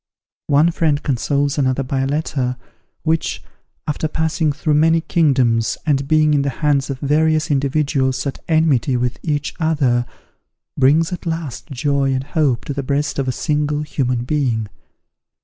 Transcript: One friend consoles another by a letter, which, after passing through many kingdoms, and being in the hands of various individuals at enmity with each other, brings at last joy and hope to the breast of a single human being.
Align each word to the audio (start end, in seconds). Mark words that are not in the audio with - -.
One 0.47 0.71
friend 0.71 1.03
consoles 1.03 1.59
another 1.59 1.83
by 1.83 1.99
a 1.99 2.07
letter, 2.07 2.57
which, 3.03 3.43
after 3.85 4.07
passing 4.07 4.51
through 4.51 4.73
many 4.73 5.01
kingdoms, 5.01 5.77
and 5.85 6.07
being 6.07 6.33
in 6.33 6.41
the 6.41 6.49
hands 6.65 6.89
of 6.89 6.97
various 7.01 7.51
individuals 7.51 8.25
at 8.25 8.39
enmity 8.47 8.97
with 8.97 9.19
each 9.21 9.53
other, 9.59 10.07
brings 10.75 11.13
at 11.13 11.27
last 11.27 11.67
joy 11.69 12.13
and 12.13 12.23
hope 12.23 12.65
to 12.65 12.73
the 12.73 12.81
breast 12.81 13.19
of 13.19 13.27
a 13.27 13.31
single 13.31 13.83
human 13.83 14.23
being. 14.23 14.69